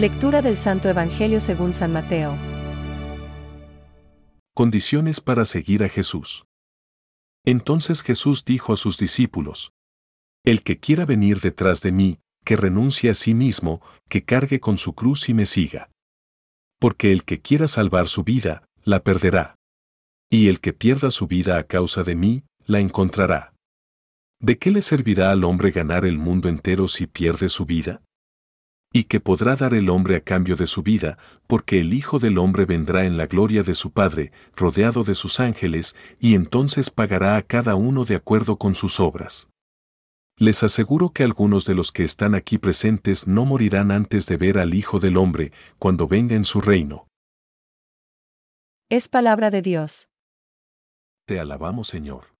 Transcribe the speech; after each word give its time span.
Lectura 0.00 0.40
del 0.40 0.56
Santo 0.56 0.88
Evangelio 0.88 1.42
según 1.42 1.74
San 1.74 1.92
Mateo. 1.92 2.34
Condiciones 4.54 5.20
para 5.20 5.44
seguir 5.44 5.84
a 5.84 5.90
Jesús. 5.90 6.46
Entonces 7.44 8.00
Jesús 8.00 8.46
dijo 8.46 8.72
a 8.72 8.76
sus 8.76 8.96
discípulos, 8.96 9.72
El 10.42 10.62
que 10.62 10.78
quiera 10.78 11.04
venir 11.04 11.40
detrás 11.40 11.82
de 11.82 11.92
mí, 11.92 12.18
que 12.46 12.56
renuncie 12.56 13.10
a 13.10 13.14
sí 13.14 13.34
mismo, 13.34 13.82
que 14.08 14.24
cargue 14.24 14.58
con 14.58 14.78
su 14.78 14.94
cruz 14.94 15.28
y 15.28 15.34
me 15.34 15.44
siga. 15.44 15.90
Porque 16.78 17.12
el 17.12 17.24
que 17.24 17.42
quiera 17.42 17.68
salvar 17.68 18.08
su 18.08 18.24
vida, 18.24 18.64
la 18.82 19.00
perderá. 19.00 19.56
Y 20.30 20.48
el 20.48 20.60
que 20.60 20.72
pierda 20.72 21.10
su 21.10 21.26
vida 21.26 21.58
a 21.58 21.64
causa 21.64 22.04
de 22.04 22.14
mí, 22.14 22.44
la 22.64 22.80
encontrará. 22.80 23.52
¿De 24.40 24.56
qué 24.56 24.70
le 24.70 24.80
servirá 24.80 25.30
al 25.30 25.44
hombre 25.44 25.72
ganar 25.72 26.06
el 26.06 26.16
mundo 26.16 26.48
entero 26.48 26.88
si 26.88 27.06
pierde 27.06 27.50
su 27.50 27.66
vida? 27.66 28.00
¿Y 28.92 29.04
qué 29.04 29.20
podrá 29.20 29.54
dar 29.54 29.72
el 29.74 29.88
hombre 29.88 30.16
a 30.16 30.20
cambio 30.20 30.56
de 30.56 30.66
su 30.66 30.82
vida, 30.82 31.16
porque 31.46 31.78
el 31.78 31.94
Hijo 31.94 32.18
del 32.18 32.38
Hombre 32.38 32.64
vendrá 32.64 33.06
en 33.06 33.16
la 33.16 33.26
gloria 33.26 33.62
de 33.62 33.74
su 33.74 33.92
Padre, 33.92 34.32
rodeado 34.56 35.04
de 35.04 35.14
sus 35.14 35.38
ángeles, 35.38 35.94
y 36.18 36.34
entonces 36.34 36.90
pagará 36.90 37.36
a 37.36 37.42
cada 37.42 37.76
uno 37.76 38.04
de 38.04 38.16
acuerdo 38.16 38.56
con 38.56 38.74
sus 38.74 38.98
obras? 38.98 39.48
Les 40.36 40.64
aseguro 40.64 41.10
que 41.10 41.22
algunos 41.22 41.66
de 41.66 41.74
los 41.74 41.92
que 41.92 42.02
están 42.02 42.34
aquí 42.34 42.58
presentes 42.58 43.28
no 43.28 43.44
morirán 43.44 43.92
antes 43.92 44.26
de 44.26 44.36
ver 44.36 44.58
al 44.58 44.74
Hijo 44.74 44.98
del 44.98 45.16
Hombre 45.18 45.52
cuando 45.78 46.08
venga 46.08 46.34
en 46.34 46.44
su 46.44 46.60
reino. 46.60 47.06
Es 48.88 49.08
palabra 49.08 49.52
de 49.52 49.62
Dios. 49.62 50.08
Te 51.26 51.38
alabamos, 51.38 51.86
Señor. 51.86 52.34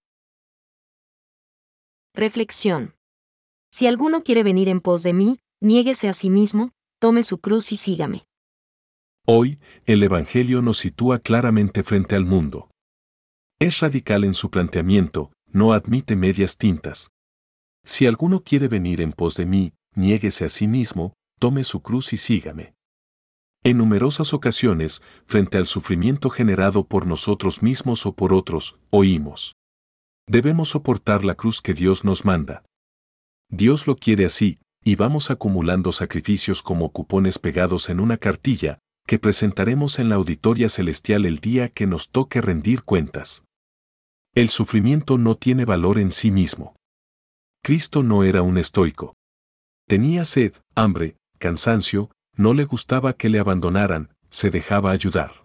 Reflexión. 2.13 2.97
Si 3.71 3.87
alguno 3.87 4.25
quiere 4.25 4.43
venir 4.43 4.69
en 4.69 4.81
pos 4.81 5.05
de 5.05 5.13
mí, 5.13 5.39
niéguese 5.61 6.09
a 6.09 6.13
sí 6.13 6.31
mismo, 6.31 6.73
tome 6.99 7.23
su 7.23 7.39
cruz 7.39 7.73
y 7.73 7.77
sígame. 7.77 8.27
Hoy, 9.27 9.61
el 9.87 10.03
Evangelio 10.03 10.63
nos 10.63 10.79
sitúa 10.79 11.19
claramente 11.19 11.83
frente 11.83 12.17
al 12.17 12.25
mundo. 12.25 12.71
Es 13.61 13.81
radical 13.81 14.25
en 14.25 14.35
su 14.35 14.51
planteamiento, 14.51 15.33
no 15.47 15.73
admite 15.73 16.17
medias 16.17 16.57
tintas. 16.57 17.11
Si 17.85 18.07
alguno 18.07 18.43
quiere 18.43 18.69
venir 18.69 19.01
en 19.01 19.13
pos 19.13 19.37
de 19.37 19.47
mí, 19.47 19.73
niéguese 19.95 20.45
a 20.45 20.49
sí 20.49 20.67
mismo, 20.67 21.15
tome 21.39 21.65
su 21.65 21.81
cruz 21.81 22.13
y 22.13 22.17
sígame. 22.17 22.75
En 23.63 23.77
numerosas 23.77 24.33
ocasiones, 24.33 25.03
frente 25.27 25.59
al 25.59 25.67
sufrimiento 25.67 26.31
generado 26.31 26.87
por 26.87 27.07
nosotros 27.07 27.63
mismos 27.63 28.07
o 28.07 28.15
por 28.15 28.33
otros, 28.33 28.79
oímos. 28.89 29.57
Debemos 30.27 30.71
soportar 30.71 31.25
la 31.25 31.35
cruz 31.35 31.61
que 31.61 31.75
Dios 31.75 32.05
nos 32.05 32.25
manda. 32.25 32.65
Dios 33.51 33.87
lo 33.87 33.97
quiere 33.97 34.25
así, 34.25 34.59
y 34.85 34.97
vamos 34.97 35.31
acumulando 35.31 35.93
sacrificios 35.93 36.63
como 36.63 36.91
cupones 36.91 37.39
pegados 37.39 37.89
en 37.89 38.01
una 38.01 38.17
cartilla, 38.17 38.79
que 39.07 39.19
presentaremos 39.19 39.99
en 39.99 40.09
la 40.09 40.15
auditoria 40.15 40.69
celestial 40.69 41.27
el 41.27 41.39
día 41.39 41.69
que 41.69 41.87
nos 41.87 42.11
toque 42.11 42.41
rendir 42.41 42.83
cuentas. 42.85 43.45
El 44.35 44.49
sufrimiento 44.49 45.19
no 45.19 45.35
tiene 45.35 45.65
valor 45.65 45.99
en 45.99 46.13
sí 46.13 46.31
mismo. 46.31 46.77
Cristo 47.63 48.03
no 48.03 48.25
era 48.25 48.43
un 48.43 48.57
estoico. 48.57 49.15
Tenía 49.89 50.25
sed, 50.25 50.55
hambre, 50.77 51.17
cansancio, 51.39 52.11
no 52.37 52.55
le 52.55 52.65
gustaba 52.65 53.13
que 53.13 53.29
le 53.29 53.41
abandonaran, 53.41 54.15
se 54.29 54.51
dejaba 54.51 54.93
ayudar. 54.93 55.45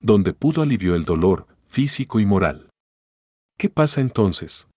Donde 0.00 0.32
pudo 0.32 0.62
alivió 0.62 0.94
el 0.94 1.04
dolor, 1.04 1.46
físico 1.68 2.18
y 2.18 2.26
moral. 2.26 2.70
¿Qué 3.58 3.68
pasa 3.68 4.00
entonces? 4.00 4.68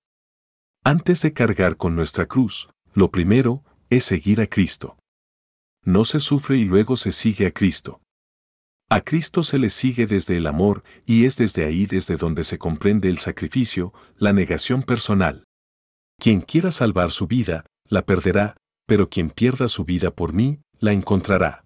Antes 0.83 1.21
de 1.21 1.31
cargar 1.31 1.77
con 1.77 1.95
nuestra 1.95 2.25
cruz, 2.25 2.69
lo 2.93 3.11
primero 3.11 3.63
es 3.89 4.03
seguir 4.03 4.41
a 4.41 4.47
Cristo. 4.47 4.97
No 5.83 6.05
se 6.05 6.19
sufre 6.19 6.57
y 6.57 6.65
luego 6.65 6.95
se 6.95 7.11
sigue 7.11 7.47
a 7.47 7.51
Cristo. 7.51 8.01
A 8.89 9.01
Cristo 9.01 9.43
se 9.43 9.57
le 9.57 9.69
sigue 9.69 10.05
desde 10.05 10.37
el 10.37 10.47
amor 10.47 10.83
y 11.05 11.25
es 11.25 11.35
desde 11.37 11.65
ahí 11.65 11.85
desde 11.85 12.15
donde 12.15 12.43
se 12.43 12.57
comprende 12.57 13.09
el 13.09 13.17
sacrificio, 13.17 13.93
la 14.17 14.33
negación 14.33 14.83
personal. 14.83 15.45
Quien 16.19 16.41
quiera 16.41 16.71
salvar 16.71 17.11
su 17.11 17.27
vida, 17.27 17.65
la 17.87 18.05
perderá, 18.05 18.55
pero 18.85 19.09
quien 19.09 19.29
pierda 19.29 19.67
su 19.67 19.83
vida 19.83 20.11
por 20.11 20.33
mí, 20.33 20.59
la 20.79 20.93
encontrará. 20.93 21.65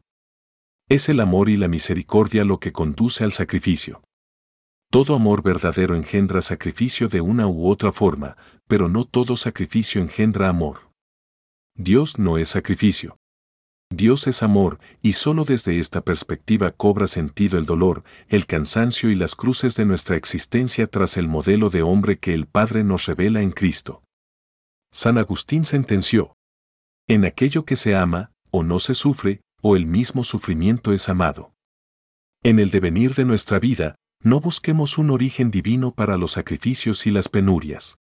Es 0.89 1.09
el 1.09 1.19
amor 1.19 1.49
y 1.49 1.57
la 1.57 1.67
misericordia 1.67 2.45
lo 2.45 2.59
que 2.59 2.71
conduce 2.71 3.23
al 3.23 3.33
sacrificio. 3.33 4.03
Todo 4.89 5.15
amor 5.15 5.43
verdadero 5.43 5.95
engendra 5.95 6.41
sacrificio 6.41 7.09
de 7.09 7.19
una 7.19 7.45
u 7.47 7.67
otra 7.69 7.91
forma, 7.91 8.37
pero 8.67 8.87
no 8.87 9.03
todo 9.03 9.35
sacrificio 9.35 10.01
engendra 10.01 10.47
amor. 10.47 10.86
Dios 11.77 12.17
no 12.17 12.39
es 12.39 12.49
sacrificio. 12.49 13.19
Dios 13.91 14.25
es 14.25 14.41
amor, 14.41 14.79
y 15.01 15.13
solo 15.13 15.45
desde 15.45 15.77
esta 15.77 16.01
perspectiva 16.01 16.71
cobra 16.71 17.05
sentido 17.05 17.59
el 17.59 17.67
dolor, 17.67 18.03
el 18.29 18.47
cansancio 18.47 19.11
y 19.11 19.15
las 19.15 19.35
cruces 19.35 19.75
de 19.75 19.85
nuestra 19.85 20.17
existencia 20.17 20.87
tras 20.87 21.17
el 21.17 21.27
modelo 21.27 21.69
de 21.69 21.83
hombre 21.83 22.17
que 22.17 22.33
el 22.33 22.47
Padre 22.47 22.83
nos 22.83 23.05
revela 23.05 23.43
en 23.43 23.51
Cristo. 23.51 24.03
San 24.91 25.19
Agustín 25.19 25.65
sentenció, 25.65 26.35
En 27.07 27.25
aquello 27.25 27.63
que 27.63 27.75
se 27.75 27.95
ama, 27.95 28.31
o 28.49 28.63
no 28.63 28.79
se 28.79 28.95
sufre, 28.95 29.41
o 29.61 29.75
el 29.75 29.85
mismo 29.85 30.23
sufrimiento 30.23 30.93
es 30.93 31.07
amado. 31.09 31.53
En 32.43 32.57
el 32.57 32.71
devenir 32.71 33.13
de 33.13 33.23
nuestra 33.23 33.59
vida, 33.59 33.95
no 34.23 34.39
busquemos 34.39 34.97
un 34.97 35.11
origen 35.11 35.51
divino 35.51 35.93
para 35.93 36.17
los 36.17 36.31
sacrificios 36.31 37.05
y 37.05 37.11
las 37.11 37.29
penurias. 37.29 37.97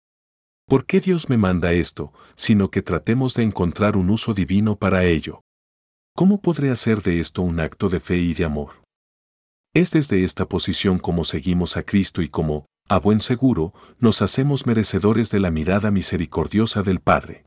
¿Por 0.66 0.86
qué 0.86 1.00
Dios 1.00 1.28
me 1.28 1.36
manda 1.36 1.72
esto, 1.72 2.12
sino 2.36 2.70
que 2.70 2.80
tratemos 2.80 3.34
de 3.34 3.42
encontrar 3.42 3.98
un 3.98 4.08
uso 4.08 4.32
divino 4.32 4.76
para 4.76 5.04
ello? 5.04 5.42
¿Cómo 6.16 6.41
podré 6.41 6.70
hacer 6.70 7.02
de 7.02 7.20
esto 7.20 7.42
un 7.42 7.60
acto 7.60 7.91
de 7.91 8.00
fe 8.00 8.16
y 8.16 8.32
de 8.32 8.47
amor? 8.47 8.82
Es 9.75 9.91
desde 9.91 10.25
esta 10.25 10.48
posición 10.48 10.98
como 10.98 11.25
seguimos 11.25 11.76
a 11.76 11.82
Cristo 11.82 12.22
y 12.22 12.28
como, 12.28 12.64
a 12.88 12.98
buen 12.98 13.20
seguro, 13.20 13.75
nos 13.98 14.22
hacemos 14.22 14.66
merecedores 14.66 15.30
de 15.30 15.41
la 15.41 15.50
mirada 15.50 15.91
misericordiosa 15.91 16.82
del 16.82 17.00
Padre. 17.00 17.44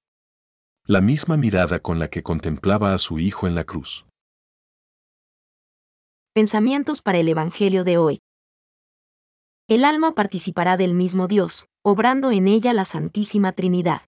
La 0.85 1.01
misma 1.01 1.37
mirada 1.37 1.79
con 1.79 1.97
la 1.97 2.09
que 2.09 2.21
contemplaba 2.21 2.93
a 2.93 2.97
su 2.99 3.17
Hijo 3.17 3.47
en 3.47 3.55
la 3.55 3.63
cruz. 3.63 4.05
Pensamientos 6.33 7.01
para 7.01 7.17
el 7.17 7.29
Evangelio 7.29 7.83
de 7.83 7.97
hoy. 7.97 8.19
El 9.69 9.83
alma 9.83 10.13
participará 10.13 10.77
del 10.77 10.93
mismo 10.93 11.27
Dios, 11.27 11.67
obrando 11.83 12.31
en 12.31 12.47
ella 12.47 12.71
la 12.71 12.85
Santísima 12.85 13.51
Trinidad. 13.51 14.03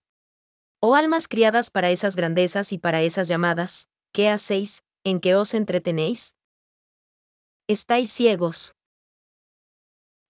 Oh 0.79 0.95
almas 0.95 1.27
criadas 1.27 1.69
para 1.69 1.89
esas 1.89 2.15
grandezas 2.15 2.71
y 2.71 2.77
para 2.77 3.01
esas 3.01 3.27
llamadas, 3.27 3.91
¿qué 4.13 4.29
hacéis, 4.29 4.85
en 5.03 5.19
qué 5.19 5.35
os 5.35 5.53
entretenéis? 5.53 6.37
Estáis 7.67 8.09
ciegos. 8.09 8.77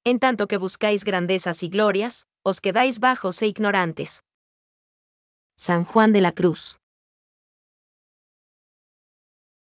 En 0.03 0.17
tanto 0.17 0.47
que 0.47 0.57
buscáis 0.57 1.03
grandezas 1.03 1.61
y 1.61 1.69
glorias, 1.69 2.25
os 2.43 2.59
quedáis 2.59 2.99
bajos 2.99 3.39
e 3.43 3.47
ignorantes. 3.47 4.25
San 5.55 5.83
Juan 5.83 6.11
de 6.11 6.21
la 6.21 6.31
Cruz. 6.31 6.79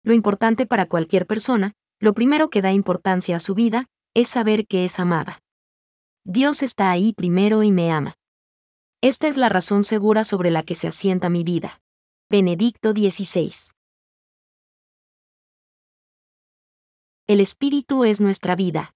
Lo 0.04 0.12
importante 0.12 0.64
para 0.64 0.86
cualquier 0.86 1.26
persona, 1.26 1.72
lo 1.98 2.14
primero 2.14 2.50
que 2.50 2.62
da 2.62 2.70
importancia 2.70 3.34
a 3.34 3.40
su 3.40 3.56
vida, 3.56 3.88
es 4.14 4.28
saber 4.28 4.66
que 4.66 4.84
es 4.84 4.98
amada. 4.98 5.42
Dios 6.24 6.62
está 6.62 6.90
ahí 6.90 7.12
primero 7.12 7.62
y 7.62 7.70
me 7.70 7.92
ama. 7.92 8.14
Esta 9.02 9.28
es 9.28 9.36
la 9.36 9.48
razón 9.48 9.84
segura 9.84 10.24
sobre 10.24 10.50
la 10.50 10.62
que 10.62 10.74
se 10.74 10.88
asienta 10.88 11.30
mi 11.30 11.44
vida. 11.44 11.80
Benedicto 12.28 12.92
XVI. 12.92 13.52
El 17.26 17.40
Espíritu 17.40 18.04
es 18.04 18.20
nuestra 18.20 18.56
vida. 18.56 18.94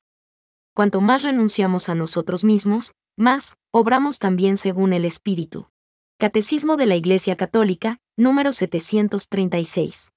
Cuanto 0.75 1.01
más 1.01 1.23
renunciamos 1.23 1.89
a 1.89 1.95
nosotros 1.95 2.45
mismos, 2.45 2.95
más, 3.17 3.55
obramos 3.73 4.19
también 4.19 4.57
según 4.57 4.93
el 4.93 5.05
Espíritu. 5.05 5.69
Catecismo 6.19 6.77
de 6.77 6.87
la 6.87 6.97
Iglesia 6.97 7.37
Católica, 7.37 7.99
número 8.17 8.53
736. 8.53 10.14